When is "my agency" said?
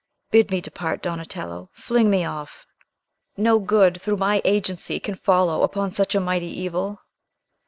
4.17-4.99